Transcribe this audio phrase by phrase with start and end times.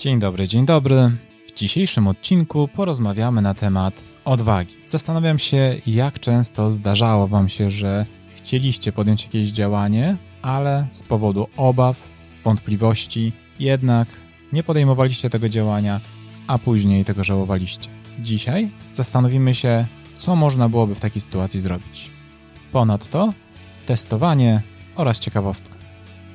[0.00, 1.16] Dzień dobry, dzień dobry.
[1.48, 4.74] W dzisiejszym odcinku porozmawiamy na temat odwagi.
[4.86, 8.06] Zastanawiam się, jak często zdarzało Wam się, że
[8.36, 11.96] chcieliście podjąć jakieś działanie, ale z powodu obaw,
[12.44, 14.08] wątpliwości, jednak
[14.52, 16.00] nie podejmowaliście tego działania,
[16.46, 17.88] a później tego żałowaliście.
[18.18, 19.86] Dzisiaj zastanowimy się,
[20.18, 22.10] co można byłoby w takiej sytuacji zrobić.
[22.72, 23.32] Ponadto
[23.86, 24.62] testowanie
[24.96, 25.79] oraz ciekawostka.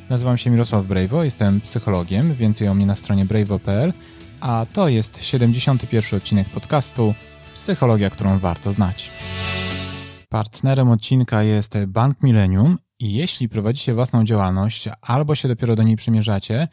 [0.09, 3.93] Nazywam się Mirosław Brejwo, jestem psychologiem, więcej o mnie na stronie brejwo.pl,
[4.39, 6.17] a to jest 71.
[6.17, 7.13] odcinek podcastu
[7.55, 9.11] Psychologia, którą warto znać.
[10.29, 15.95] Partnerem odcinka jest Bank Millennium i jeśli prowadzicie własną działalność albo się dopiero do niej
[15.95, 16.67] przymierzacie,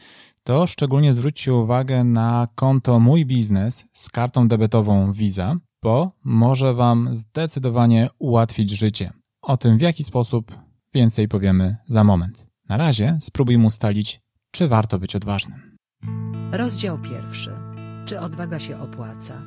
[0.45, 7.09] to szczególnie zwróćcie uwagę na konto Mój Biznes z kartą debetową Visa, bo może Wam
[7.15, 9.12] zdecydowanie ułatwić życie.
[9.43, 10.59] O tym w jaki sposób
[10.95, 12.52] więcej powiemy za moment.
[12.73, 15.77] Na razie spróbujmy ustalić, czy warto być odważnym.
[16.53, 17.51] Rozdział pierwszy.
[18.07, 19.43] Czy odwaga się opłaca?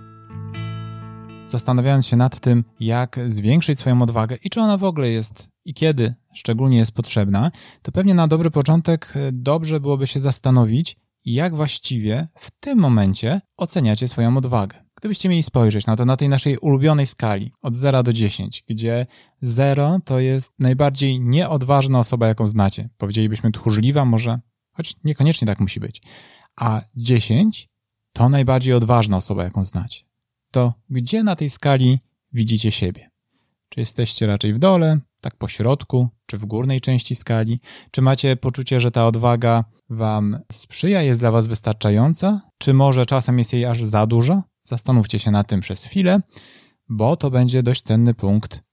[1.47, 5.73] Zastanawiając się nad tym, jak zwiększyć swoją odwagę i czy ona w ogóle jest i
[5.73, 12.27] kiedy szczególnie jest potrzebna, to pewnie na dobry początek dobrze byłoby się zastanowić, jak właściwie
[12.37, 14.84] w tym momencie oceniacie swoją odwagę.
[14.95, 19.05] Gdybyście mieli spojrzeć na to na tej naszej ulubionej skali od 0 do 10, gdzie
[19.41, 22.89] 0 to jest najbardziej nieodważna osoba, jaką znacie.
[22.97, 24.39] Powiedzielibyśmy tchórzliwa, może,
[24.71, 26.01] choć niekoniecznie tak musi być.
[26.55, 27.69] A 10
[28.13, 30.05] to najbardziej odważna osoba, jaką znacie.
[30.51, 31.99] To gdzie na tej skali
[32.33, 33.09] widzicie siebie?
[33.69, 37.59] Czy jesteście raczej w dole, tak po środku, czy w górnej części skali?
[37.91, 42.41] Czy macie poczucie, że ta odwaga wam sprzyja, jest dla was wystarczająca?
[42.57, 44.43] Czy może czasem jest jej aż za dużo?
[44.65, 46.19] Zastanówcie się na tym przez chwilę,
[46.89, 48.63] bo to będzie dość cenny punkt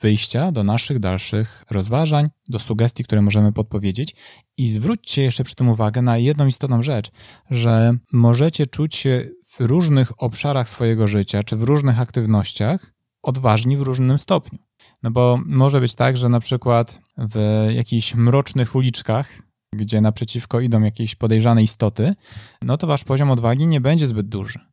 [0.00, 4.16] wyjścia do naszych dalszych rozważań, do sugestii, które możemy podpowiedzieć.
[4.56, 7.10] I zwróćcie jeszcze przy tym uwagę na jedną istotną rzecz,
[7.50, 13.82] że możecie czuć się w różnych obszarach swojego życia, czy w różnych aktywnościach odważni w
[13.82, 14.58] różnym stopniu.
[15.02, 19.42] No bo może być tak, że na przykład w jakichś mrocznych uliczkach,
[19.74, 22.14] gdzie naprzeciwko idą jakieś podejrzane istoty,
[22.62, 24.71] no to wasz poziom odwagi nie będzie zbyt duży.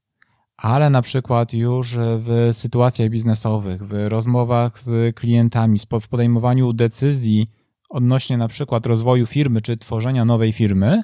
[0.62, 7.48] Ale na przykład już w sytuacjach biznesowych, w rozmowach z klientami, w podejmowaniu decyzji
[7.90, 11.02] odnośnie na przykład rozwoju firmy czy tworzenia nowej firmy,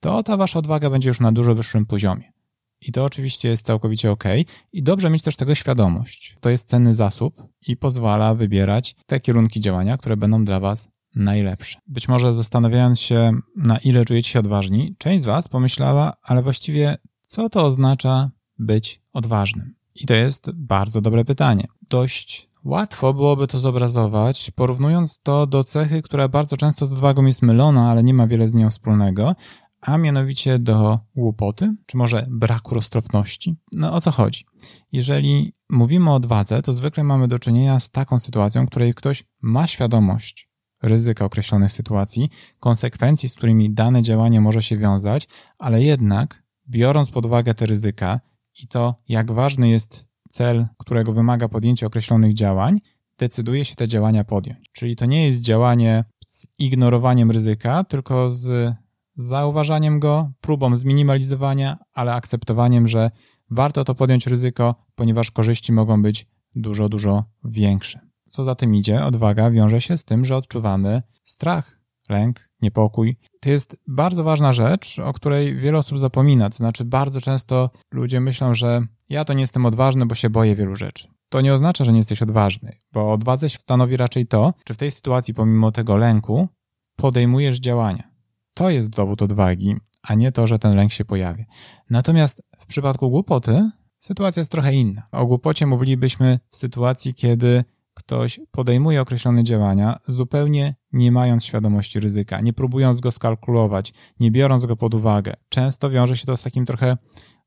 [0.00, 2.32] to ta wasza odwaga będzie już na dużo wyższym poziomie.
[2.80, 4.24] I to oczywiście jest całkowicie ok.
[4.72, 6.36] I dobrze mieć też tego świadomość.
[6.40, 11.78] To jest cenny zasób i pozwala wybierać te kierunki działania, które będą dla Was najlepsze.
[11.86, 16.96] Być może zastanawiając się, na ile czujecie się odważni, część z Was pomyślała, ale właściwie
[17.26, 19.74] co to oznacza być odważnym?
[19.94, 21.64] I to jest bardzo dobre pytanie.
[21.88, 27.42] Dość Łatwo byłoby to zobrazować, porównując to do cechy, która bardzo często z odwagą jest
[27.42, 29.34] mylona, ale nie ma wiele z nią wspólnego,
[29.80, 33.56] a mianowicie do głupoty, czy może braku roztropności.
[33.72, 34.44] No o co chodzi?
[34.92, 39.24] Jeżeli mówimy o odwadze, to zwykle mamy do czynienia z taką sytuacją, w której ktoś
[39.42, 40.50] ma świadomość
[40.82, 45.28] ryzyka określonych sytuacji, konsekwencji, z którymi dane działanie może się wiązać,
[45.58, 48.20] ale jednak biorąc pod uwagę te ryzyka
[48.62, 52.80] i to, jak ważny jest cel, którego wymaga podjęcie określonych działań,
[53.18, 54.70] decyduje się te działania podjąć.
[54.72, 58.74] Czyli to nie jest działanie z ignorowaniem ryzyka, tylko z
[59.16, 63.10] zauważaniem go, próbą zminimalizowania, ale akceptowaniem, że
[63.50, 68.00] warto to podjąć ryzyko, ponieważ korzyści mogą być dużo, dużo większe.
[68.30, 73.16] Co za tym idzie, odwaga wiąże się z tym, że odczuwamy strach, lęk, niepokój.
[73.40, 76.50] To jest bardzo ważna rzecz, o której wiele osób zapomina.
[76.50, 80.56] To znaczy, bardzo często ludzie myślą, że ja to nie jestem odważny, bo się boję
[80.56, 81.08] wielu rzeczy.
[81.28, 84.90] To nie oznacza, że nie jesteś odważny, bo odwadze stanowi raczej to, czy w tej
[84.90, 86.48] sytuacji, pomimo tego lęku,
[86.96, 88.10] podejmujesz działania.
[88.54, 91.44] To jest dowód odwagi, a nie to, że ten lęk się pojawia.
[91.90, 95.02] Natomiast w przypadku głupoty sytuacja jest trochę inna.
[95.12, 102.40] O głupocie mówilibyśmy w sytuacji, kiedy ktoś podejmuje określone działania, zupełnie nie mając świadomości ryzyka,
[102.40, 105.34] nie próbując go skalkulować, nie biorąc go pod uwagę.
[105.48, 106.96] Często wiąże się to z takim trochę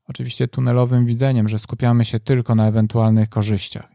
[0.08, 3.88] oczywiście tunelowym widzeniem, że skupiamy się tylko na ewentualnych korzyściach.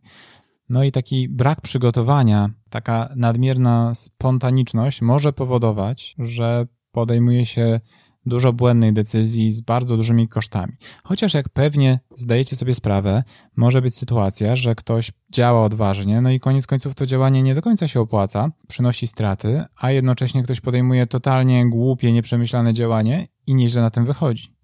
[0.69, 7.79] No i taki brak przygotowania, taka nadmierna spontaniczność może powodować, że podejmuje się
[8.25, 10.73] dużo błędnej decyzji z bardzo dużymi kosztami.
[11.03, 13.23] Chociaż jak pewnie zdajecie sobie sprawę,
[13.55, 17.61] może być sytuacja, że ktoś działa odważnie, no i koniec końców to działanie nie do
[17.61, 23.81] końca się opłaca, przynosi straty, a jednocześnie ktoś podejmuje totalnie głupie, nieprzemyślane działanie i nieźle
[23.81, 24.55] na tym wychodzi.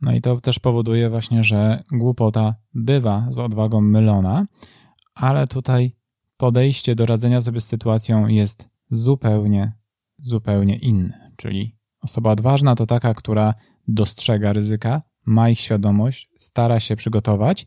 [0.00, 4.46] No i to też powoduje właśnie, że głupota bywa z odwagą mylona,
[5.14, 5.96] ale tutaj
[6.36, 9.72] podejście do radzenia sobie z sytuacją jest zupełnie,
[10.18, 11.32] zupełnie inne.
[11.36, 11.73] Czyli
[12.04, 13.54] osoba odważna to taka, która
[13.88, 17.66] dostrzega ryzyka, ma ich świadomość, stara się przygotować,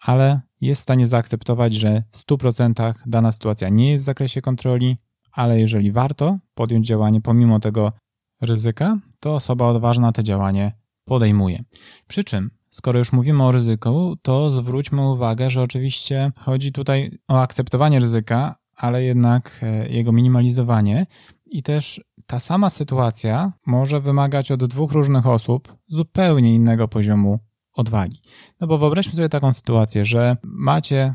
[0.00, 4.96] ale jest w stanie zaakceptować, że w 100% dana sytuacja nie jest w zakresie kontroli,
[5.32, 7.92] ale jeżeli warto podjąć działanie pomimo tego
[8.40, 10.72] ryzyka, to osoba odważna to działanie
[11.04, 11.64] podejmuje.
[12.06, 17.40] Przy czym, skoro już mówimy o ryzyku, to zwróćmy uwagę, że oczywiście chodzi tutaj o
[17.40, 21.06] akceptowanie ryzyka, ale jednak e, jego minimalizowanie
[21.46, 27.38] i też ta sama sytuacja może wymagać od dwóch różnych osób zupełnie innego poziomu
[27.72, 28.20] odwagi.
[28.60, 31.14] No bo wyobraźmy sobie taką sytuację, że macie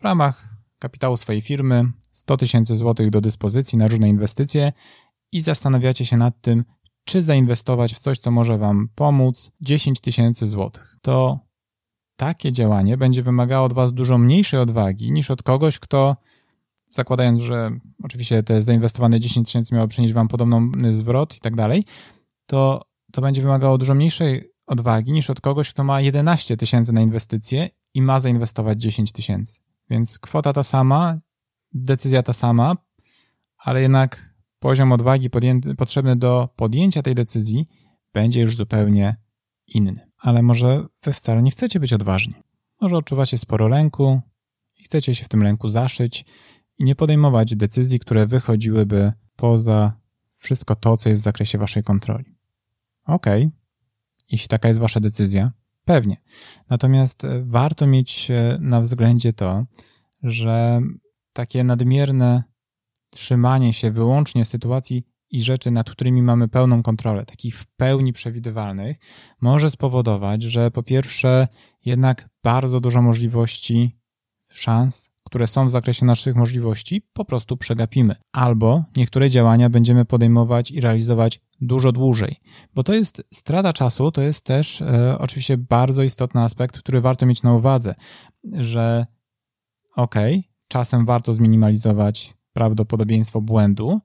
[0.00, 4.72] w ramach kapitału swojej firmy 100 tysięcy złotych do dyspozycji na różne inwestycje
[5.32, 6.64] i zastanawiacie się nad tym,
[7.04, 10.96] czy zainwestować w coś, co może Wam pomóc 10 tysięcy złotych.
[11.02, 11.38] To
[12.16, 16.16] takie działanie będzie wymagało od Was dużo mniejszej odwagi niż od kogoś, kto
[16.92, 17.70] zakładając, że
[18.02, 21.84] oczywiście te zainwestowane 10 tysięcy miało przynieść Wam podobną zwrot i tak dalej,
[22.46, 27.00] to to będzie wymagało dużo mniejszej odwagi niż od kogoś, kto ma 11 tysięcy na
[27.00, 29.60] inwestycje i ma zainwestować 10 tysięcy.
[29.90, 31.18] Więc kwota ta sama,
[31.72, 32.76] decyzja ta sama,
[33.58, 35.30] ale jednak poziom odwagi
[35.78, 37.68] potrzebny do podjęcia tej decyzji
[38.12, 39.16] będzie już zupełnie
[39.66, 40.08] inny.
[40.18, 42.34] Ale może wy wcale nie chcecie być odważni.
[42.80, 44.20] Może odczuwacie sporo lęku
[44.78, 46.24] i chcecie się w tym lęku zaszyć
[46.78, 50.00] i nie podejmować decyzji, które wychodziłyby poza
[50.32, 52.36] wszystko to, co jest w zakresie waszej kontroli.
[53.06, 53.58] Okej, okay.
[54.30, 55.52] jeśli taka jest wasza decyzja,
[55.84, 56.16] pewnie.
[56.70, 58.28] Natomiast e, warto mieć
[58.60, 59.64] na względzie to,
[60.22, 60.80] że
[61.32, 62.42] takie nadmierne
[63.10, 68.96] trzymanie się wyłącznie sytuacji i rzeczy, nad którymi mamy pełną kontrolę, takich w pełni przewidywalnych,
[69.40, 71.48] może spowodować, że po pierwsze
[71.84, 73.98] jednak bardzo dużo możliwości,
[74.48, 78.14] szans które są w zakresie naszych możliwości, po prostu przegapimy.
[78.32, 82.36] Albo niektóre działania będziemy podejmować i realizować dużo dłużej,
[82.74, 87.26] bo to jest strata czasu, to jest też e, oczywiście bardzo istotny aspekt, który warto
[87.26, 87.94] mieć na uwadze,
[88.52, 89.06] że
[89.96, 90.14] ok,
[90.68, 94.00] czasem warto zminimalizować prawdopodobieństwo błędu,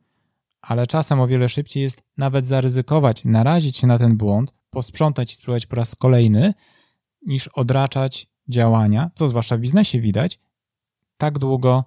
[0.61, 5.35] ale czasem o wiele szybciej jest nawet zaryzykować, narazić się na ten błąd, posprzątać i
[5.35, 6.53] spróbować po raz kolejny,
[7.25, 10.39] niż odraczać działania, co zwłaszcza w biznesie widać,
[11.17, 11.83] tak długo,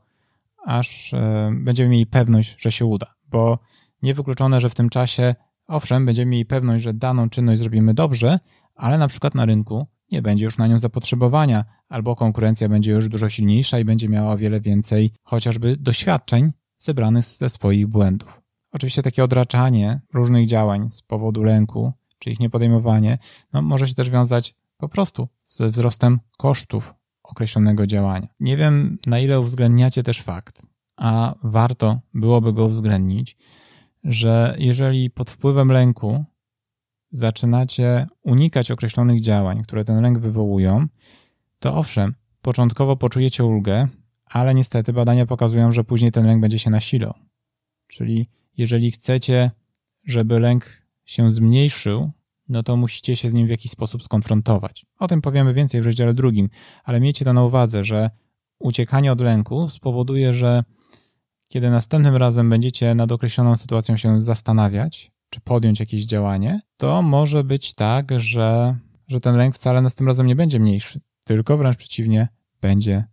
[0.67, 3.15] aż e, będziemy mieli pewność, że się uda.
[3.31, 3.59] Bo
[4.03, 5.35] niewykluczone, że w tym czasie,
[5.67, 8.39] owszem, będziemy mieli pewność, że daną czynność zrobimy dobrze,
[8.75, 13.09] ale na przykład na rynku nie będzie już na nią zapotrzebowania, albo konkurencja będzie już
[13.09, 18.41] dużo silniejsza i będzie miała o wiele więcej chociażby doświadczeń zebranych ze swoich błędów.
[18.73, 23.19] Oczywiście takie odraczanie różnych działań z powodu lęku, czy ich niepodejmowanie,
[23.53, 26.95] no, może się też wiązać po prostu ze wzrostem kosztów
[27.31, 28.29] określonego działania.
[28.41, 30.67] Nie wiem, na ile uwzględniacie też fakt,
[30.97, 33.37] a warto byłoby go uwzględnić,
[34.05, 36.25] że jeżeli pod wpływem lęku
[37.11, 40.87] zaczynacie unikać określonych działań, które ten lęk wywołują,
[41.59, 43.89] to owszem, początkowo poczujecie ulgę,
[44.25, 47.15] ale niestety badania pokazują, że później ten lęk będzie się nasilał.
[47.87, 48.27] Czyli
[48.57, 49.51] jeżeli chcecie,
[50.05, 52.11] żeby lęk się zmniejszył,
[52.51, 54.87] no to musicie się z nim w jakiś sposób skonfrontować.
[54.99, 56.49] O tym powiemy więcej w rozdziale drugim,
[56.85, 58.11] ale miejcie to na uwadze, że
[58.59, 60.63] uciekanie od lęku spowoduje, że
[61.49, 67.45] kiedy następnym razem będziecie nad określoną sytuacją się zastanawiać, czy podjąć jakieś działanie, to może
[67.45, 68.77] być tak, że,
[69.09, 72.29] że ten lęk wcale następnym razem nie będzie mniejszy, tylko wręcz przeciwnie,
[72.61, 73.05] będzie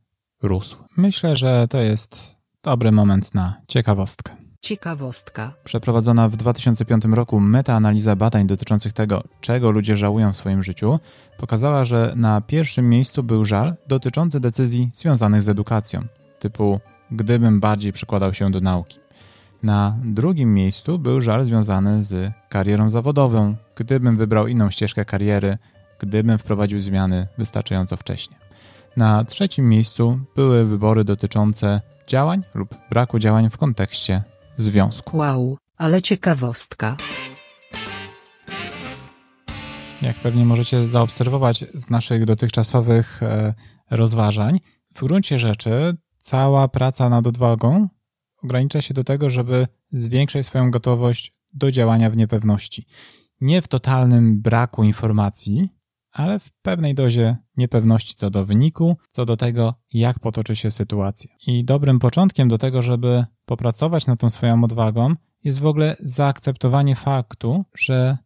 [0.41, 0.77] rósł.
[0.97, 4.46] Myślę, że to jest dobry moment na ciekawostkę.
[4.61, 5.53] Ciekawostka.
[5.63, 10.99] Przeprowadzona w 2005 roku metaanaliza badań dotyczących tego, czego ludzie żałują w swoim życiu,
[11.37, 16.05] pokazała, że na pierwszym miejscu był żal dotyczący decyzji związanych z edukacją,
[16.39, 16.79] typu
[17.11, 18.99] gdybym bardziej przykładał się do nauki.
[19.63, 25.57] Na drugim miejscu był żal związany z karierą zawodową, gdybym wybrał inną ścieżkę kariery,
[25.99, 28.37] gdybym wprowadził zmiany wystarczająco wcześnie.
[28.97, 34.23] Na trzecim miejscu były wybory dotyczące działań lub braku działań w kontekście
[34.57, 35.17] związku.
[35.17, 36.97] Wow, ale ciekawostka.
[40.01, 43.53] Jak pewnie możecie zaobserwować z naszych dotychczasowych e,
[43.91, 44.59] rozważań,
[44.95, 47.87] w gruncie rzeczy cała praca nad odwagą
[48.43, 52.85] ogranicza się do tego, żeby zwiększyć swoją gotowość do działania w niepewności.
[53.41, 55.69] Nie w totalnym braku informacji,
[56.17, 61.31] ale w pewnej dozie niepewności co do wyniku, co do tego, jak potoczy się sytuacja.
[61.47, 66.95] I dobrym początkiem do tego, żeby popracować nad tą swoją odwagą, jest w ogóle zaakceptowanie
[66.95, 68.17] faktu, że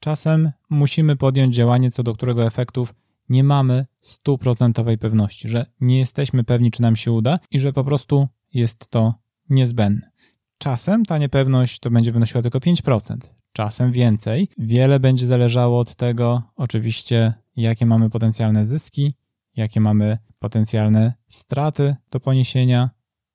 [0.00, 2.94] czasem musimy podjąć działanie, co do którego efektów
[3.28, 7.84] nie mamy stuprocentowej pewności, że nie jesteśmy pewni, czy nam się uda i że po
[7.84, 9.14] prostu jest to
[9.50, 10.10] niezbędne.
[10.58, 13.16] Czasem ta niepewność to będzie wynosiła tylko 5%,
[13.52, 14.48] czasem więcej.
[14.58, 19.14] Wiele będzie zależało od tego, oczywiście, jakie mamy potencjalne zyski,
[19.56, 22.90] jakie mamy potencjalne straty do poniesienia,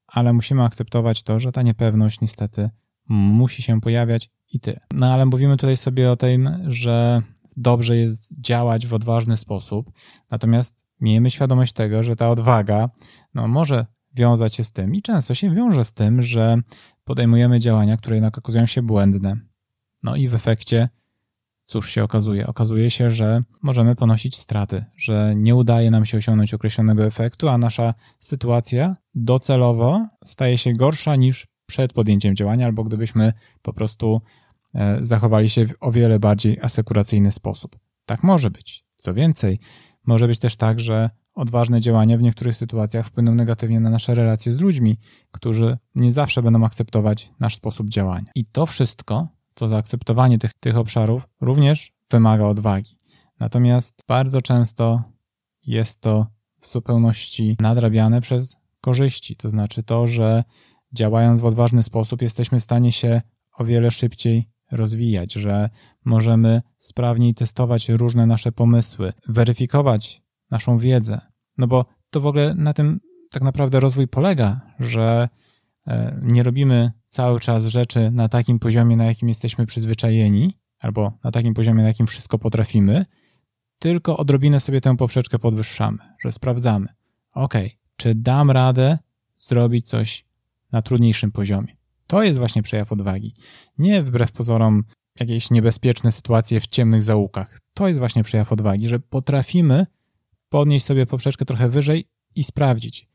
[0.08, 2.70] ale musimy akceptować to, że ta niepewność niestety
[3.10, 4.80] musi się pojawiać i tyle.
[4.94, 7.22] No ale mówimy tutaj sobie o tym, że
[7.58, 9.92] dobrze jest działać w odważny sposób,
[10.32, 12.90] natomiast miejmy świadomość tego, że ta odwaga
[13.34, 16.58] no, może wiązać się z tym i często się wiąże z tym, że
[17.04, 19.38] podejmujemy działania, które jednak okazują się błędne.
[20.08, 20.90] No i w efekcie
[21.66, 22.48] cóż się okazuje?
[22.48, 27.58] Okazuje się, że możemy ponosić straty, że nie udaje nam się osiągnąć określonego efektu, a
[27.58, 34.22] nasza sytuacja docelowo staje się gorsza niż przed podjęciem działania, albo gdybyśmy po prostu
[34.76, 37.80] e, zachowali się w o wiele bardziej asekuracyjny sposób.
[38.06, 38.86] Tak może być.
[38.98, 39.60] Co więcej,
[40.06, 44.52] może być też tak, że odważne działania w niektórych sytuacjach wpłyną negatywnie na nasze relacje
[44.52, 44.98] z ludźmi,
[45.32, 48.32] którzy nie zawsze będą akceptować nasz sposób działania.
[48.36, 52.98] I to wszystko, to zaakceptowanie tych, tych obszarów, również wymaga odwagi.
[53.40, 55.04] Natomiast bardzo często
[55.66, 56.28] jest to
[56.60, 59.36] w zupełności nadrabiane przez korzyści.
[59.36, 60.44] To znaczy to, że
[60.94, 63.22] działając w odważny sposób, jesteśmy w stanie się
[63.58, 65.70] o wiele szybciej rozwijać, że
[66.06, 70.22] możemy sprawniej testować różne nasze pomysły, weryfikować
[70.52, 71.22] naszą wiedzę.
[71.58, 73.00] No bo to w ogóle na tym
[73.32, 75.30] tak naprawdę rozwój polega, że
[75.88, 81.32] e, nie robimy cały czas rzeczy na takim poziomie, na jakim jesteśmy przyzwyczajeni, albo na
[81.32, 83.06] takim poziomie, na jakim wszystko potrafimy,
[83.80, 86.88] tylko odrobinę sobie tę poprzeczkę podwyższamy, że sprawdzamy,
[87.34, 87.54] ok,
[87.96, 88.98] czy dam radę
[89.38, 90.26] zrobić coś
[90.72, 91.78] na trudniejszym poziomie.
[92.08, 93.34] To jest właśnie przejaw odwagi.
[93.78, 94.84] Nie wbrew pozorom
[95.20, 97.60] jakieś niebezpieczne sytuacje w ciemnych zaułkach.
[97.74, 99.86] To jest właśnie przejaw odwagi, że potrafimy
[100.50, 103.08] podnieść sobie poprzeczkę trochę wyżej i sprawdzić,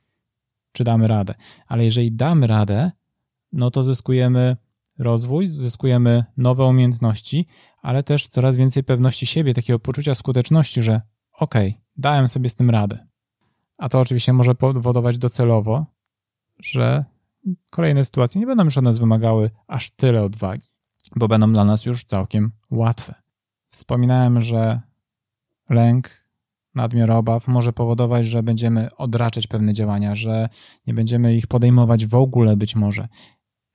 [0.72, 1.34] czy damy radę.
[1.66, 2.90] Ale jeżeli damy radę,
[3.52, 4.56] no to zyskujemy
[4.98, 7.46] rozwój, zyskujemy nowe umiejętności,
[7.82, 11.00] ale też coraz więcej pewności siebie, takiego poczucia skuteczności, że
[11.38, 13.06] okej, okay, dałem sobie z tym radę.
[13.78, 15.86] A to oczywiście może powodować docelowo,
[16.60, 17.04] że
[17.70, 20.68] kolejne sytuacje nie będą już od nas wymagały aż tyle odwagi,
[21.16, 23.14] bo będą dla nas już całkiem łatwe.
[23.68, 24.80] Wspominałem, że
[25.70, 26.26] lęk
[26.74, 30.48] nadmiar obaw może powodować, że będziemy odraczać pewne działania, że
[30.86, 33.08] nie będziemy ich podejmować w ogóle być może.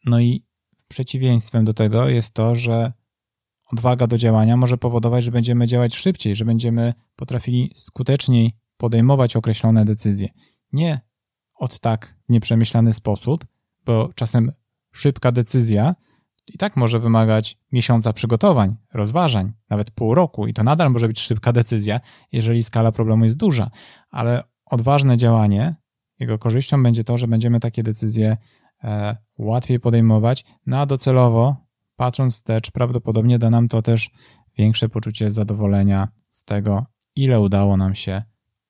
[0.06, 0.46] No i
[0.88, 2.94] przeciwieństwem do tego jest to, że
[3.72, 9.86] odwaga do działania może powodować, że będziemy działać szybciej, że będziemy potrafili skuteczniej podejmować określone
[9.86, 10.30] decyzje.
[10.74, 11.00] Nie
[11.56, 13.46] od tak nieprzemyślany sposób,
[13.86, 14.52] bo czasem
[14.92, 15.96] szybka decyzja
[16.48, 21.20] i tak może wymagać miesiąca przygotowań, rozważań, nawet pół roku, i to nadal może być
[21.20, 22.00] szybka decyzja,
[22.32, 23.70] jeżeli skala problemu jest duża,
[24.10, 25.76] ale odważne działanie,
[26.20, 28.38] jego korzyścią będzie to, że będziemy takie decyzje
[29.38, 31.56] łatwiej podejmować, no a docelowo,
[31.96, 34.12] patrząc wstecz, prawdopodobnie da nam to też
[34.58, 38.24] większe poczucie zadowolenia z tego, ile udało nam się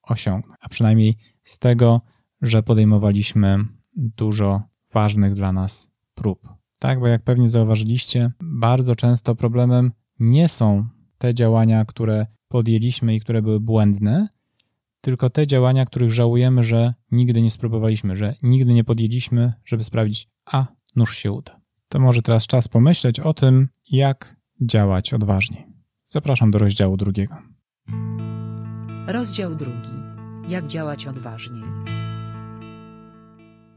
[0.03, 2.01] osiągnąć, a przynajmniej z tego,
[2.41, 4.61] że podejmowaliśmy dużo
[4.93, 6.49] ważnych dla nas prób.
[6.79, 10.85] Tak, bo jak pewnie zauważyliście, bardzo często problemem nie są
[11.17, 14.27] te działania, które podjęliśmy i które były błędne,
[15.01, 20.29] tylko te działania, których żałujemy, że nigdy nie spróbowaliśmy, że nigdy nie podjęliśmy, żeby sprawdzić,
[20.45, 21.59] a nóż się uda.
[21.89, 25.67] To może teraz czas pomyśleć o tym, jak działać odważnie.
[26.05, 27.37] Zapraszam do rozdziału drugiego.
[29.07, 29.89] Rozdział drugi.
[30.49, 31.61] Jak działać odważnie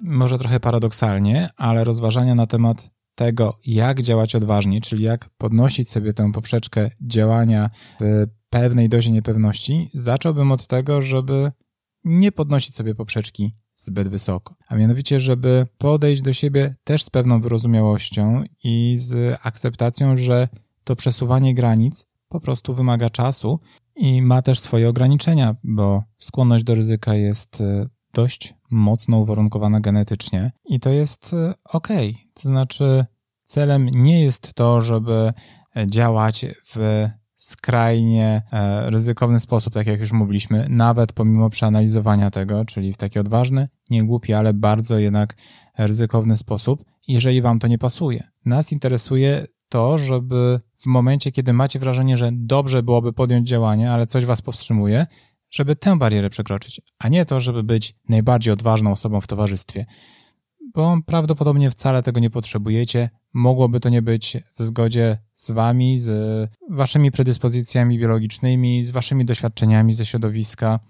[0.01, 6.13] może trochę paradoksalnie, ale rozważania na temat tego, jak działać odważnie, czyli jak podnosić sobie
[6.13, 11.53] tę poprzeczkę działania w pewnej dozie niepewności, zacząłbym od tego, żeby
[12.05, 14.55] nie podnosić sobie poprzeczki zbyt wysoko.
[14.69, 20.49] A mianowicie, żeby podejść do siebie też z pewną wyrozumiałością i z akceptacją, że
[20.85, 23.61] to przesuwanie granic po prostu wymaga czasu
[23.97, 30.53] i ma też swoje ograniczenia, bo skłonność do ryzyka jest e, dość mocno uwarunkowana genetycznie
[30.65, 31.89] i to jest e, ok.
[32.35, 33.05] To znaczy,
[33.45, 35.33] celem nie jest to, żeby
[35.87, 37.09] działać w
[37.51, 43.19] skrajnie e, ryzykowny sposób, tak jak już mówiliśmy, nawet pomimo przeanalizowania tego, czyli w taki
[43.19, 45.37] odważny, nie głupi, ale bardzo jednak
[45.79, 48.23] ryzykowny sposób, jeżeli wam to nie pasuje.
[48.45, 54.07] Nas interesuje to, żeby w momencie, kiedy macie wrażenie, że dobrze byłoby podjąć działanie, ale
[54.07, 55.07] coś was powstrzymuje,
[55.51, 59.87] żeby tę barierę przekroczyć, a nie to, żeby być najbardziej odważną osobą w towarzystwie.
[60.75, 63.11] Bo prawdopodobnie wcale tego nie potrzebujecie.
[63.33, 69.93] Mogłoby to nie być w zgodzie z wami, z waszymi predyspozycjami biologicznymi, z waszymi doświadczeniami
[69.93, 70.81] ze środowiska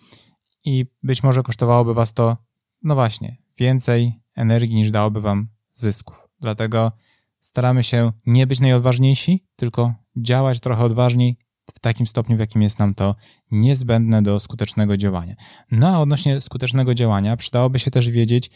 [0.64, 2.36] i być może kosztowałoby was to,
[2.82, 6.28] no właśnie, więcej energii niż dałoby wam zysków.
[6.40, 6.92] Dlatego
[7.40, 11.36] staramy się nie być najodważniejsi, tylko działać trochę odważniej
[11.74, 13.14] w takim stopniu, w jakim jest nam to
[13.50, 15.34] niezbędne do skutecznego działania.
[15.70, 18.50] No a odnośnie skutecznego działania przydałoby się też wiedzieć,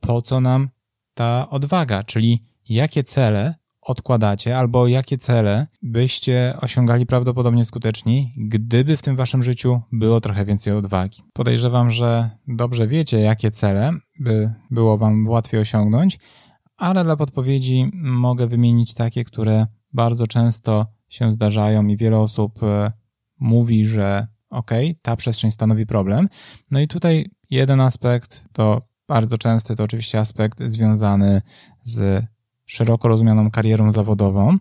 [0.00, 0.68] po co nam
[1.14, 9.02] ta odwaga, czyli jakie cele odkładacie, albo jakie cele byście osiągali prawdopodobnie skuteczniej, gdyby w
[9.02, 11.22] tym waszym życiu było trochę więcej odwagi.
[11.32, 16.18] Podejrzewam, że dobrze wiecie, jakie cele by było wam łatwiej osiągnąć,
[16.76, 22.92] ale dla podpowiedzi mogę wymienić takie, które bardzo często się zdarzają i wiele osób e,
[23.40, 24.70] mówi, że ok,
[25.02, 26.28] ta przestrzeń stanowi problem.
[26.70, 31.42] No i tutaj jeden aspekt to bardzo częsty, to oczywiście aspekt związany
[31.84, 32.26] z
[32.70, 34.56] szeroko rozumianą karierą zawodową.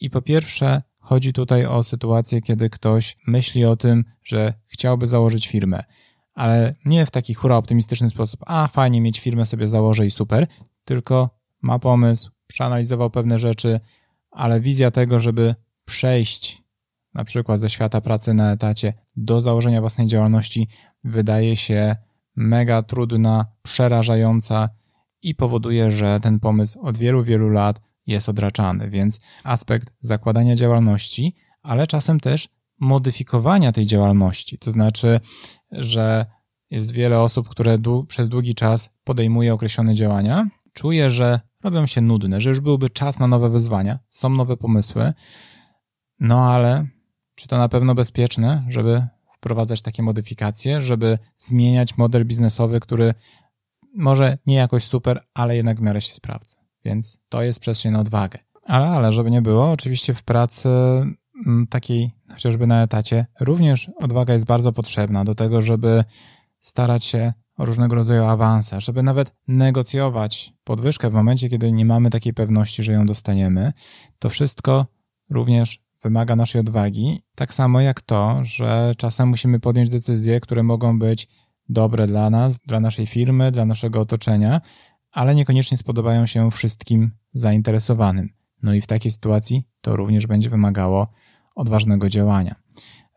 [0.00, 5.48] I po pierwsze, chodzi tutaj o sytuację, kiedy ktoś myśli o tym, że chciałby założyć
[5.48, 5.84] firmę,
[6.34, 10.46] ale nie w taki hura optymistyczny sposób, a fajnie mieć firmę sobie założę i super,
[10.84, 11.30] tylko
[11.62, 13.80] ma pomysł, przeanalizował pewne rzeczy,
[14.30, 15.54] ale wizja tego, żeby
[15.84, 16.62] przejść
[17.14, 20.68] na przykład ze świata pracy na etacie do założenia własnej działalności
[21.04, 21.96] wydaje się
[22.36, 24.68] mega trudna, przerażająca
[25.24, 28.90] i powoduje, że ten pomysł od wielu, wielu lat jest odraczany.
[28.90, 32.48] Więc aspekt zakładania działalności, ale czasem też
[32.80, 34.58] modyfikowania tej działalności.
[34.58, 35.20] To znaczy,
[35.72, 36.26] że
[36.70, 37.78] jest wiele osób, które
[38.08, 43.18] przez długi czas podejmuje określone działania, czuje, że robią się nudne, że już byłby czas
[43.18, 45.12] na nowe wyzwania, są nowe pomysły,
[46.20, 46.86] no ale
[47.34, 53.14] czy to na pewno bezpieczne, żeby wprowadzać takie modyfikacje, żeby zmieniać model biznesowy, który
[53.94, 56.56] może nie jakoś super, ale jednak w miarę się sprawdza.
[56.84, 58.38] Więc to jest przestrzeń na odwagę.
[58.66, 60.68] Ale, ale żeby nie było, oczywiście w pracy
[61.46, 66.04] mm, takiej chociażby na etacie również odwaga jest bardzo potrzebna do tego, żeby
[66.60, 72.10] starać się o różnego rodzaju awanse, żeby nawet negocjować podwyżkę w momencie, kiedy nie mamy
[72.10, 73.72] takiej pewności, że ją dostaniemy.
[74.18, 74.86] To wszystko
[75.30, 80.98] również wymaga naszej odwagi, tak samo jak to, że czasem musimy podjąć decyzje, które mogą
[80.98, 81.28] być
[81.68, 84.60] dobre dla nas, dla naszej firmy, dla naszego otoczenia,
[85.12, 88.28] ale niekoniecznie spodobają się wszystkim zainteresowanym.
[88.62, 91.08] No i w takiej sytuacji to również będzie wymagało
[91.54, 92.54] odważnego działania.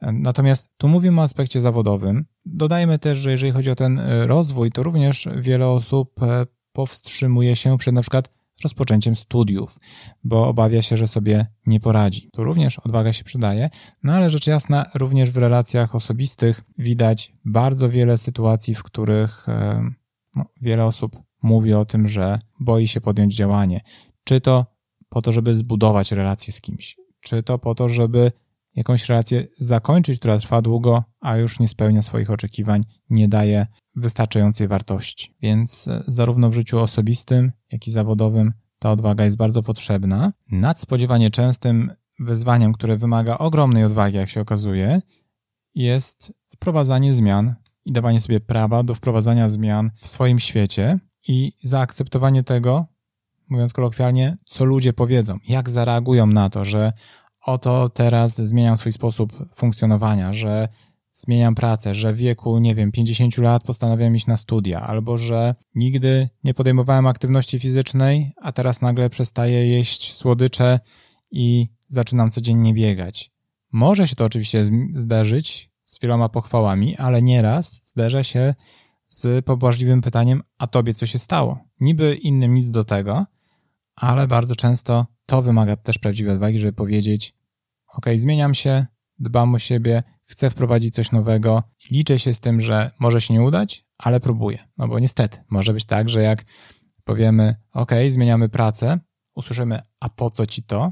[0.01, 2.25] Natomiast tu mówimy o aspekcie zawodowym.
[2.45, 7.55] Dodajmy też, że jeżeli chodzi o ten e, rozwój, to również wiele osób e, powstrzymuje
[7.55, 9.79] się przed na przykład rozpoczęciem studiów,
[10.23, 12.29] bo obawia się, że sobie nie poradzi.
[12.33, 13.69] Tu również odwaga się przydaje,
[14.03, 19.89] no ale rzecz jasna, również w relacjach osobistych widać bardzo wiele sytuacji, w których e,
[20.35, 23.81] no, wiele osób mówi o tym, że boi się podjąć działanie.
[24.23, 24.65] Czy to
[25.09, 28.31] po to, żeby zbudować relację z kimś, czy to po to, żeby
[28.77, 34.67] jakąś relację zakończyć, która trwa długo, a już nie spełnia swoich oczekiwań, nie daje wystarczającej
[34.67, 35.35] wartości.
[35.41, 40.33] Więc e, zarówno w życiu osobistym, jak i zawodowym ta odwaga jest bardzo potrzebna.
[40.51, 45.01] Nadspodziewanie częstym wyzwaniem, które wymaga ogromnej odwagi, jak się okazuje,
[45.75, 52.43] jest wprowadzanie zmian i dawanie sobie prawa do wprowadzania zmian w swoim świecie i zaakceptowanie
[52.43, 52.85] tego,
[53.49, 56.93] mówiąc kolokwialnie, co ludzie powiedzą, jak zareagują na to, że
[57.47, 60.67] oto teraz zmieniam swój sposób funkcjonowania, że
[61.11, 65.55] zmieniam pracę, że w wieku, nie wiem, 50 lat postanawiam iść na studia, albo że
[65.75, 70.79] nigdy nie podejmowałem aktywności fizycznej, a teraz nagle przestaję jeść słodycze
[71.31, 73.31] i zaczynam codziennie biegać.
[73.71, 78.55] Może się to oczywiście zdarzyć z wieloma pochwałami, ale nieraz zderza się
[79.07, 81.59] z pobłażliwym pytaniem, a tobie co się stało?
[81.79, 83.25] Niby innym nic do tego,
[83.95, 87.36] ale bardzo często to wymaga też prawdziwej odwagi, żeby powiedzieć,
[87.93, 88.85] ok, zmieniam się,
[89.19, 93.41] dbam o siebie, chcę wprowadzić coś nowego, liczę się z tym, że może się nie
[93.41, 94.59] udać, ale próbuję.
[94.77, 96.45] No bo niestety, może być tak, że jak
[97.03, 98.99] powiemy, ok, zmieniamy pracę,
[99.35, 100.91] usłyszymy, a po co ci to?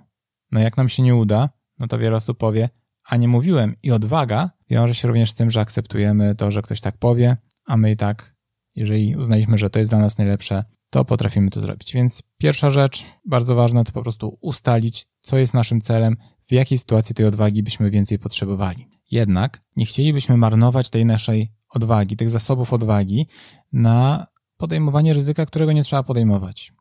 [0.51, 2.69] No jak nam się nie uda, no to wiele osób powie,
[3.03, 3.75] a nie mówiłem.
[3.83, 7.77] I odwaga wiąże się również z tym, że akceptujemy to, że ktoś tak powie, a
[7.77, 8.35] my i tak,
[8.75, 11.93] jeżeli uznaliśmy, że to jest dla nas najlepsze, to potrafimy to zrobić.
[11.93, 16.77] Więc pierwsza rzecz, bardzo ważna, to po prostu ustalić, co jest naszym celem, w jakiej
[16.77, 18.87] sytuacji tej odwagi byśmy więcej potrzebowali.
[19.11, 23.27] Jednak nie chcielibyśmy marnować tej naszej odwagi, tych zasobów odwagi
[23.73, 24.27] na
[24.57, 26.73] podejmowanie ryzyka, którego nie trzeba podejmować.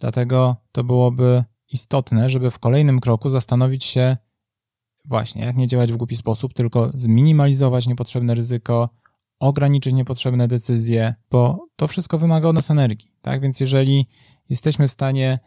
[0.00, 4.16] Dlatego to byłoby istotne, żeby w kolejnym kroku zastanowić się
[5.04, 8.90] właśnie, jak nie działać w głupi sposób, tylko zminimalizować niepotrzebne ryzyko,
[9.40, 13.12] ograniczyć niepotrzebne decyzje, bo to wszystko wymaga od nas energii.
[13.22, 14.06] Tak więc, jeżeli
[14.48, 15.38] jesteśmy w stanie,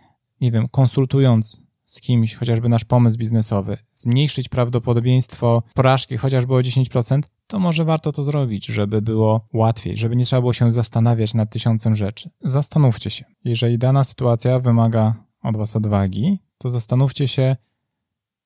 [0.41, 7.21] nie wiem, konsultując z kimś, chociażby nasz pomysł biznesowy, zmniejszyć prawdopodobieństwo porażki chociażby o 10%,
[7.47, 11.49] to może warto to zrobić, żeby było łatwiej, żeby nie trzeba było się zastanawiać nad
[11.51, 12.29] tysiącem rzeczy.
[12.41, 17.55] Zastanówcie się, jeżeli dana sytuacja wymaga od Was odwagi, to zastanówcie się,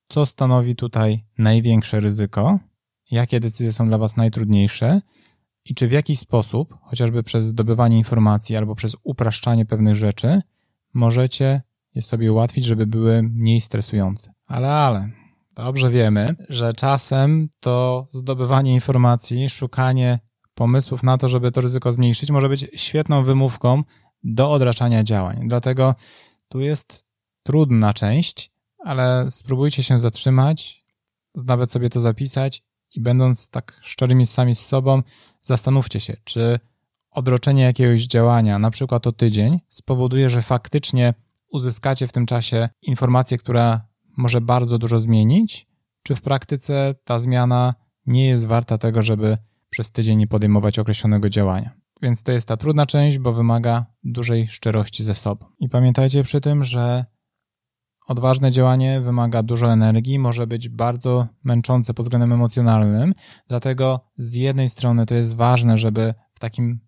[0.07, 2.59] co stanowi tutaj największe ryzyko,
[3.11, 5.01] jakie decyzje są dla Was najtrudniejsze
[5.65, 10.41] i czy w jakiś sposób, chociażby przez zdobywanie informacji albo przez upraszczanie pewnych rzeczy,
[10.93, 11.61] możecie
[11.95, 14.33] je sobie ułatwić, żeby były mniej stresujące.
[14.47, 15.09] Ale, ale,
[15.55, 20.19] dobrze wiemy, że czasem to zdobywanie informacji, szukanie
[20.53, 23.83] pomysłów na to, żeby to ryzyko zmniejszyć, może być świetną wymówką
[24.23, 25.47] do odraczania działań.
[25.47, 25.95] Dlatego
[26.47, 27.05] tu jest
[27.43, 30.85] trudna część, ale spróbujcie się zatrzymać,
[31.35, 32.63] nawet sobie to zapisać
[32.95, 35.01] i będąc tak szczerymi sami z sobą,
[35.41, 36.59] zastanówcie się, czy
[37.11, 41.13] odroczenie jakiegoś działania, na przykład o tydzień, spowoduje, że faktycznie
[41.53, 43.87] uzyskacie w tym czasie informację, która
[44.17, 45.67] może bardzo dużo zmienić,
[46.03, 47.73] czy w praktyce ta zmiana
[48.05, 49.37] nie jest warta tego, żeby
[49.69, 51.71] przez tydzień nie podejmować określonego działania.
[52.01, 55.45] Więc to jest ta trudna część, bo wymaga dużej szczerości ze sobą.
[55.59, 57.05] I pamiętajcie przy tym, że
[58.07, 63.13] odważne działanie wymaga dużo energii, może być bardzo męczące pod względem emocjonalnym,
[63.47, 66.79] dlatego z jednej strony to jest ważne, żeby w takim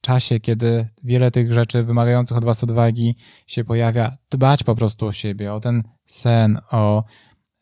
[0.00, 3.16] czasie, kiedy wiele tych rzeczy wymagających od Was odwagi
[3.46, 7.04] się pojawia, dbać po prostu o siebie, o ten sen, o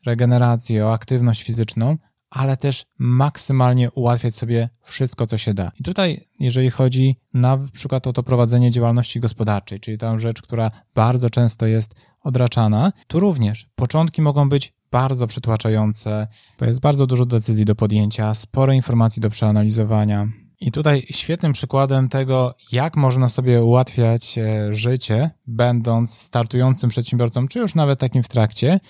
[0.07, 1.97] regenerację, o aktywność fizyczną,
[2.31, 5.73] ale też maksymalnie ułatwiać sobie wszystko, co się da.
[5.81, 10.71] I tutaj, jeżeli chodzi na przykład o to prowadzenie działalności gospodarczej, czyli tę rzecz, która
[10.95, 16.29] bardzo często jest odraczana, tu również początki mogą być bardzo przytłaczające,
[16.59, 20.29] bo jest bardzo dużo decyzji do podjęcia, sporo informacji do przeanalizowania.
[20.61, 27.59] I tutaj świetnym przykładem tego, jak można sobie ułatwiać e, życie, będąc startującym przedsiębiorcą, czy
[27.59, 28.81] już nawet takim w trakcie,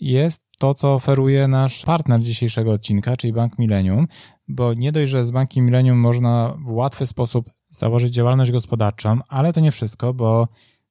[0.00, 4.08] jest to, co oferuje nasz partner dzisiejszego odcinka, czyli Bank Millennium,
[4.48, 9.52] bo nie dość, że z Bankiem Millennium można w łatwy sposób założyć działalność gospodarczą, ale
[9.52, 10.48] to nie wszystko, bo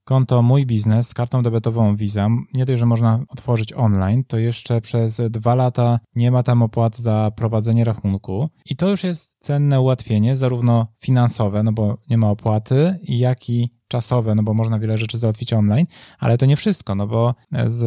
[0.08, 4.82] konto Mój Biznes z kartą debetową Visa, nie dość, że można otworzyć online, to jeszcze
[4.82, 8.50] przez dwa lata nie ma tam opłat za prowadzenie rachunku.
[8.66, 13.70] I to już jest cenne ułatwienie, zarówno finansowe, no bo nie ma opłaty, jak i
[13.88, 15.86] czasowe, no bo można wiele rzeczy załatwić online,
[16.20, 17.36] ale to nie wszystko, no bo
[17.68, 17.84] z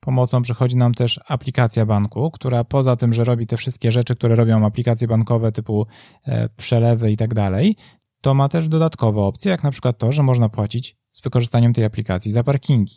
[0.00, 4.36] pomocą przychodzi nam też aplikacja banku, która poza tym, że robi te wszystkie rzeczy, które
[4.36, 5.86] robią aplikacje bankowe typu
[6.26, 7.76] e, przelewy i tak dalej,
[8.20, 11.84] to ma też dodatkowe opcje, jak na przykład to, że można płacić z wykorzystaniem tej
[11.84, 12.94] aplikacji za parkingi.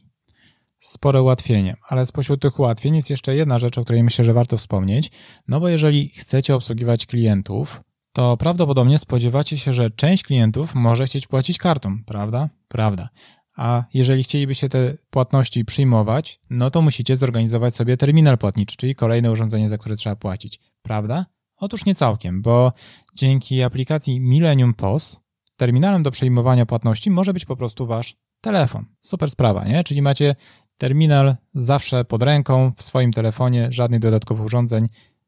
[0.80, 4.58] Spore ułatwienie, ale spośród tych ułatwień jest jeszcze jedna rzecz, o której myślę, że warto
[4.58, 5.12] wspomnieć,
[5.48, 7.82] no bo jeżeli chcecie obsługiwać klientów,
[8.14, 12.50] to prawdopodobnie spodziewacie się, że część klientów może chcieć płacić kartą, prawda?
[12.68, 13.10] Prawda.
[13.56, 19.32] A jeżeli chcielibyście te płatności przyjmować, no to musicie zorganizować sobie terminal płatniczy, czyli kolejne
[19.32, 20.60] urządzenie, za które trzeba płacić.
[20.82, 21.26] Prawda?
[21.64, 22.72] Otóż nie całkiem, bo
[23.16, 25.18] dzięki aplikacji Millennium POS
[25.58, 28.86] terminalem do przyjmowania płatności może być po prostu wasz telefon.
[29.00, 29.84] Super sprawa, nie?
[29.84, 30.36] Czyli macie
[30.78, 34.88] terminal zawsze pod ręką, w swoim telefonie, żadnych dodatkowych urządzeń.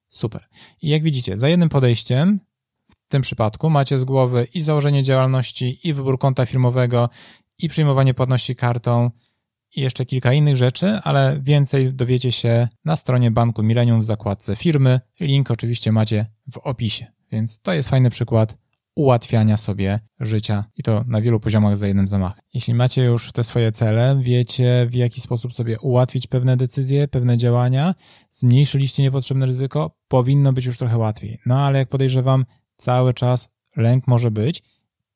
[0.09, 0.45] Super.
[0.81, 2.39] I jak widzicie, za jednym podejściem
[2.89, 7.09] w tym przypadku macie z głowy i założenie działalności, i wybór konta firmowego,
[7.59, 9.11] i przyjmowanie płatności kartą
[9.75, 14.55] i jeszcze kilka innych rzeczy, ale więcej dowiecie się na stronie Banku Millennium w zakładce
[14.55, 14.99] firmy.
[15.19, 17.05] Link oczywiście macie w opisie.
[17.31, 18.57] Więc to jest fajny przykład
[18.95, 22.41] ułatwiania sobie życia i to na wielu poziomach za jednym zamachem.
[22.53, 27.37] Jeśli macie już te swoje cele, wiecie w jaki sposób sobie ułatwić pewne decyzje, pewne
[27.37, 27.95] działania,
[28.31, 31.39] zmniejszyliście niepotrzebne ryzyko, powinno być już trochę łatwiej.
[31.45, 32.45] No ale jak podejrzewam,
[32.77, 34.63] cały czas lęk może być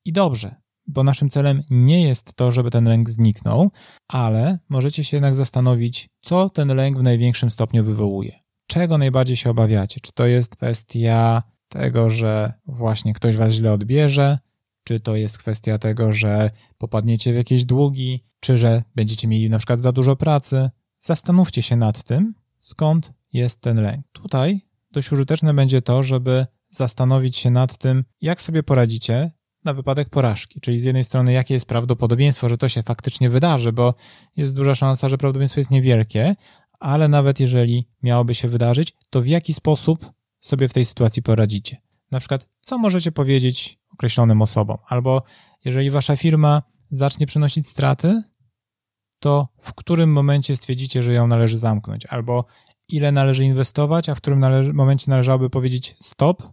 [0.05, 0.55] i dobrze,
[0.89, 3.71] bo naszym celem nie jest to, żeby ten lęk zniknął,
[4.08, 8.39] ale możecie się jednak zastanowić, co ten lęk w największym stopniu wywołuje.
[8.67, 9.99] Czego najbardziej się obawiacie?
[10.02, 14.38] Czy to jest kwestia tego, że właśnie ktoś was źle odbierze,
[14.84, 19.58] czy to jest kwestia tego, że popadniecie w jakieś długi, czy że będziecie mieli na
[19.58, 20.69] przykład za dużo pracy.
[20.99, 24.06] Zastanówcie się nad tym, skąd jest ten lęk.
[24.12, 29.32] Tutaj dość użyteczne będzie to, żeby zastanowić się nad tym, jak sobie poradzicie
[29.65, 30.61] na wypadek porażki.
[30.61, 33.93] Czyli z jednej strony, jakie jest prawdopodobieństwo, że to się faktycznie wydarzy, bo
[34.37, 36.35] jest duża szansa, że prawdopodobieństwo jest niewielkie,
[36.79, 41.77] ale nawet jeżeli miałoby się wydarzyć, to w jaki sposób sobie w tej sytuacji poradzicie?
[42.11, 44.77] Na przykład, co możecie powiedzieć określonym osobom?
[44.87, 45.23] Albo
[45.65, 48.23] jeżeli wasza firma zacznie przynosić straty,
[49.19, 52.05] to w którym momencie stwierdzicie, że ją należy zamknąć?
[52.05, 52.45] Albo
[52.87, 56.43] ile należy inwestować, a w którym momencie należałoby powiedzieć stop,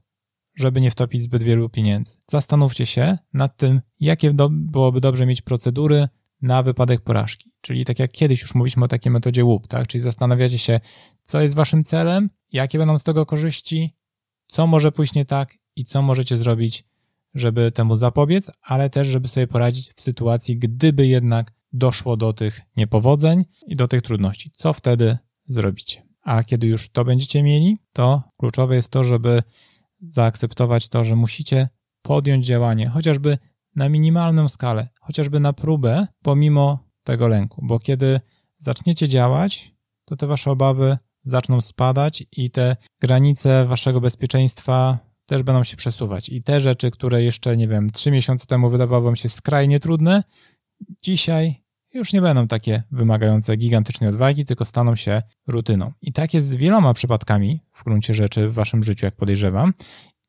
[0.56, 2.16] żeby nie wtopić zbyt wielu pieniędzy.
[2.26, 6.08] Zastanówcie się nad tym, jakie do, byłoby dobrze mieć procedury
[6.42, 7.52] na wypadek porażki.
[7.60, 9.86] Czyli tak jak kiedyś już mówiliśmy o takiej metodzie łup, tak?
[9.86, 10.80] Czyli zastanawiacie się,
[11.22, 13.96] co jest waszym celem, jakie będą z tego korzyści,
[14.46, 16.84] co może pójść nie tak i co możecie zrobić,
[17.34, 22.60] żeby temu zapobiec, ale też, żeby sobie poradzić w sytuacji, gdyby jednak doszło do tych
[22.76, 24.50] niepowodzeń i do tych trudności.
[24.54, 26.06] Co wtedy zrobicie?
[26.22, 29.42] A kiedy już to będziecie mieli, to kluczowe jest to, żeby
[30.00, 31.68] zaakceptować to, że musicie
[32.02, 33.38] podjąć działanie, chociażby
[33.76, 38.20] na minimalną skalę, chociażby na próbę, pomimo tego lęku, bo kiedy
[38.58, 45.64] zaczniecie działać, to te wasze obawy zaczną spadać i te granice waszego bezpieczeństwa też będą
[45.64, 46.28] się przesuwać.
[46.28, 50.22] I te rzeczy, które jeszcze, nie wiem, trzy miesiące temu wydawały wam się skrajnie trudne,
[51.02, 51.65] dzisiaj
[51.96, 55.92] już nie będą takie wymagające gigantycznej odwagi, tylko staną się rutyną.
[56.02, 59.72] I tak jest z wieloma przypadkami w gruncie rzeczy w waszym życiu, jak podejrzewam.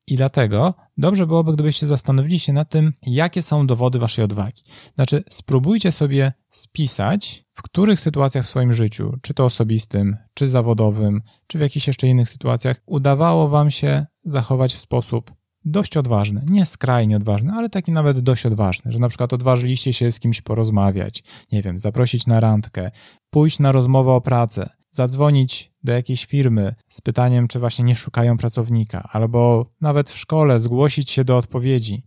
[0.06, 4.62] I dlatego dobrze byłoby, gdybyście zastanowili się nad tym, jakie są dowody waszej odwagi.
[4.94, 11.22] Znaczy, spróbujcie sobie spisać, w których sytuacjach w swoim życiu, czy to osobistym, czy zawodowym,
[11.46, 15.37] czy w jakichś jeszcze innych sytuacjach, udawało wam się zachować w sposób
[15.70, 20.12] dość odważny, nie skrajnie odważny, ale taki nawet dość odważny, że na przykład odważyliście się
[20.12, 22.90] z kimś porozmawiać, nie wiem, zaprosić na randkę,
[23.30, 28.36] pójść na rozmowę o pracę, zadzwonić do jakiejś firmy z pytaniem, czy właśnie nie szukają
[28.36, 32.06] pracownika, albo nawet w szkole zgłosić się do odpowiedzi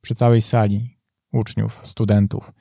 [0.00, 0.98] przy całej sali
[1.32, 2.52] uczniów, studentów.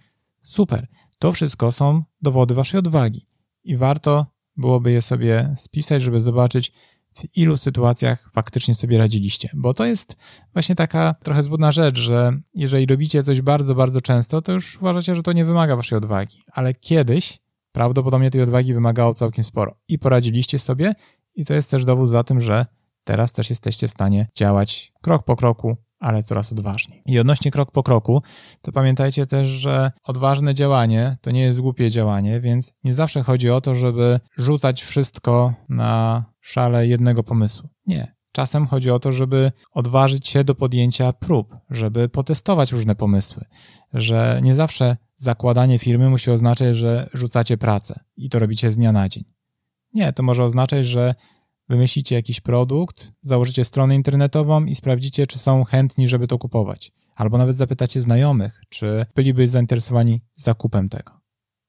[0.44, 0.88] Super.
[1.20, 3.28] To wszystko są dowody waszej odwagi
[3.64, 4.26] i warto
[4.58, 6.72] byłoby je sobie spisać, żeby zobaczyć,
[7.14, 9.50] w ilu sytuacjach faktycznie sobie radziliście.
[9.54, 10.16] Bo to jest
[10.54, 15.16] właśnie taka trochę zbudna rzecz, że jeżeli robicie coś bardzo, bardzo często, to już uważacie,
[15.16, 16.38] że to nie wymaga waszej odwagi.
[16.52, 17.40] Ale kiedyś
[17.72, 20.94] prawdopodobnie tej odwagi wymagało całkiem sporo i poradziliście sobie,
[21.36, 22.66] i to jest też dowód za tym, że
[23.04, 27.04] teraz też jesteście w stanie działać krok po kroku, ale coraz odważniej.
[27.06, 28.22] I odnośnie krok po kroku,
[28.62, 33.50] to pamiętajcie też, że odważne działanie to nie jest głupie działanie, więc nie zawsze chodzi
[33.50, 37.70] o to, żeby rzucać wszystko na szale jednego pomysłu.
[37.88, 38.16] Nie.
[38.32, 43.46] Czasem chodzi o to, żeby odważyć się do podjęcia prób, żeby potestować różne pomysły,
[43.94, 48.92] że nie zawsze zakładanie firmy musi oznaczać, że rzucacie pracę i to robicie z dnia
[48.92, 49.24] na dzień.
[49.94, 51.16] Nie, to może oznaczać, że
[51.70, 56.92] wymyślicie jakiś produkt, założycie stronę internetową i sprawdzicie, czy są chętni, żeby to kupować.
[57.16, 61.14] Albo nawet zapytacie znajomych, czy byliby zainteresowani zakupem tego.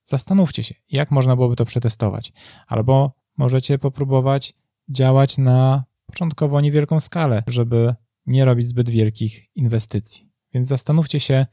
[0.05, 2.33] Zastanówcie się, jak można byłoby to przetestować.
[2.67, 4.55] Albo możecie popróbować
[4.91, 7.95] działać na początkowo niewielką skalę, żeby
[8.27, 10.31] nie robić zbyt wielkich inwestycji.
[10.55, 11.47] Więc zastanówcie się,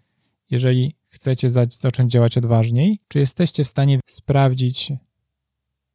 [0.50, 4.94] jeżeli chcecie zacząć działać odważniej, czy jesteście w stanie sprawdzić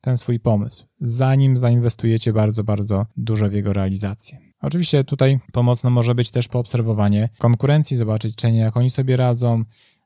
[0.00, 4.38] ten swój pomysł, zanim zainwestujecie bardzo, bardzo dużo w jego realizację.
[4.60, 9.64] Oczywiście tutaj pomocno może być też poobserwowanie konkurencji, zobaczyć, czy nie, jak oni sobie radzą,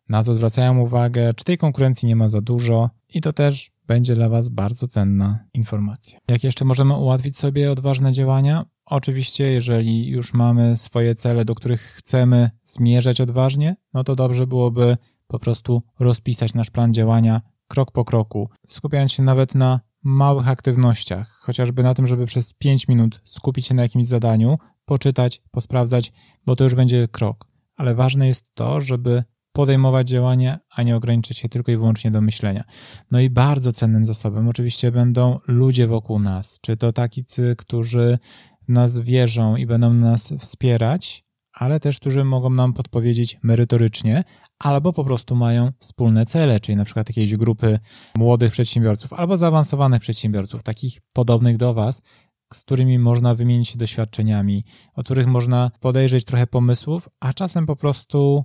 [0.09, 4.14] na co zwracają uwagę, czy tej konkurencji nie ma za dużo i to też będzie
[4.14, 6.18] dla Was bardzo cenna informacja.
[6.29, 8.64] Jak jeszcze możemy ułatwić sobie odważne działania?
[8.87, 14.96] Oczywiście, jeżeli już mamy swoje cele, do których chcemy zmierzać odważnie, no to dobrze byłoby
[15.27, 21.31] po prostu rozpisać nasz plan działania krok po kroku, skupiając się nawet na małych aktywnościach,
[21.31, 26.12] chociażby na tym, żeby przez 5 minut skupić się na jakimś zadaniu, poczytać, posprawdzać,
[26.46, 27.46] bo to już będzie krok.
[27.77, 29.25] Ale ważne jest to, żeby
[29.57, 32.64] podejmować działania, a nie ograniczyć się tylko i wyłącznie do myślenia.
[33.11, 38.19] No i bardzo cennym zasobem oczywiście będą ludzie wokół nas, czy to takicy, którzy
[38.69, 44.25] nas wierzą i będą nas wspierać, ale też którzy mogą nam podpowiedzieć merytorycznie,
[44.59, 47.79] albo po prostu mają wspólne cele, czyli na przykład jakieś grupy
[48.16, 52.03] młodych przedsiębiorców albo zaawansowanych przedsiębiorców, takich podobnych do Was,
[52.55, 54.64] z którymi można wymienić się doświadczeniami,
[54.95, 58.45] o których można podejrzeć trochę pomysłów, a czasem po prostu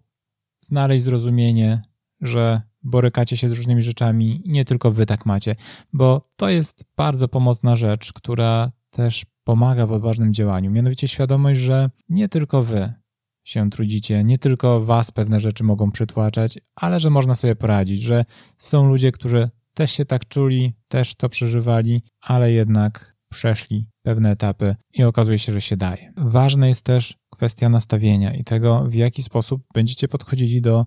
[0.61, 1.81] znaleźć zrozumienie,
[2.21, 5.55] że borykacie się z różnymi rzeczami i nie tylko wy tak macie,
[5.93, 10.71] bo to jest bardzo pomocna rzecz, która też pomaga w odważnym działaniu.
[10.71, 12.93] Mianowicie świadomość, że nie tylko wy
[13.43, 18.25] się trudzicie, nie tylko was pewne rzeczy mogą przytłaczać, ale że można sobie poradzić, że
[18.57, 24.75] są ludzie, którzy też się tak czuli, też to przeżywali, ale jednak przeszli pewne etapy
[24.93, 26.13] i okazuje się, że się daje.
[26.17, 30.85] Ważne jest też kwestia nastawienia i tego, w jaki sposób będziecie podchodzili do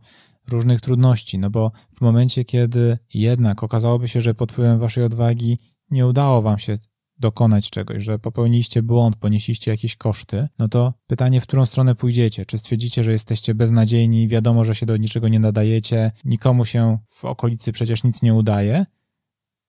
[0.49, 5.59] różnych trudności, no bo w momencie, kiedy jednak okazałoby się, że pod wpływem waszej odwagi
[5.91, 6.79] nie udało wam się
[7.19, 12.47] dokonać czegoś, że popełniliście błąd, ponieśliście jakieś koszty, no to pytanie, w którą stronę pójdziecie?
[12.47, 17.25] Czy stwierdzicie, że jesteście beznadziejni, wiadomo, że się do niczego nie nadajecie, nikomu się w
[17.25, 18.87] okolicy przecież nic nie udaje?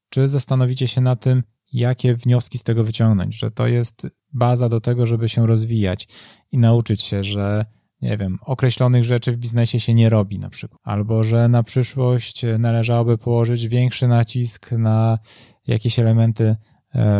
[0.09, 1.43] Czy zastanowicie się na tym,
[1.73, 6.07] jakie wnioski z tego wyciągnąć, że to jest baza do tego, żeby się rozwijać
[6.51, 7.65] i nauczyć się, że
[8.01, 12.45] nie wiem, określonych rzeczy w biznesie się nie robi na przykład, albo że na przyszłość
[12.59, 15.19] należałoby położyć większy nacisk na
[15.67, 16.55] jakieś elementy e,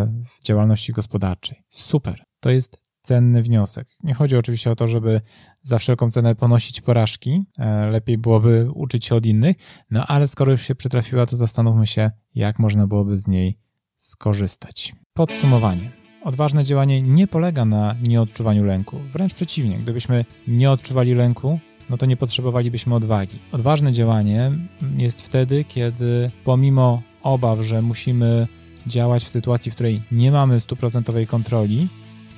[0.05, 1.63] w działalności gospodarczej.
[1.69, 2.23] Super.
[2.39, 3.87] To jest cenny wniosek.
[4.03, 5.21] Nie chodzi oczywiście o to, żeby
[5.61, 7.45] za wszelką cenę ponosić porażki.
[7.59, 9.55] E, lepiej byłoby uczyć się od innych,
[9.91, 13.59] no ale skoro już się przytrafiła, to zastanówmy się, jak można byłoby z niej
[13.97, 14.95] skorzystać.
[15.13, 16.04] Podsumowanie.
[16.25, 18.99] Odważne działanie nie polega na nieodczuwaniu lęku.
[19.13, 21.59] Wręcz przeciwnie, gdybyśmy nie odczuwali lęku,
[21.89, 23.39] no to nie potrzebowalibyśmy odwagi.
[23.51, 24.51] Odważne działanie
[24.97, 28.47] jest wtedy, kiedy pomimo obaw, że musimy
[28.87, 31.87] działać w sytuacji, w której nie mamy stuprocentowej kontroli,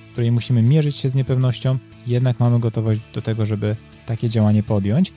[0.09, 4.63] w której musimy mierzyć się z niepewnością, jednak mamy gotowość do tego, żeby takie działanie
[4.63, 5.13] podjąć,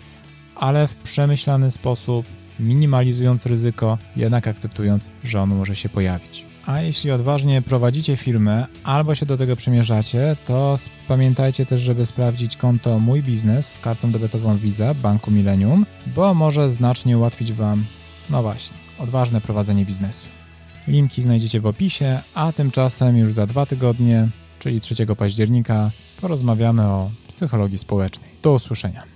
[0.54, 2.26] ale w przemyślany sposób,
[2.60, 6.49] minimalizując ryzyko, jednak akceptując, że ono może się pojawić.
[6.70, 10.78] A jeśli odważnie prowadzicie firmę albo się do tego przymierzacie, to
[11.08, 16.70] pamiętajcie też, żeby sprawdzić konto Mój Biznes z kartą debetową Visa Banku Millennium, bo może
[16.70, 17.84] znacznie ułatwić Wam,
[18.30, 20.26] no właśnie, odważne prowadzenie biznesu.
[20.88, 24.28] Linki znajdziecie w opisie, a tymczasem już za dwa tygodnie,
[24.58, 28.30] czyli 3 października, porozmawiamy o psychologii społecznej.
[28.42, 29.09] Do usłyszenia.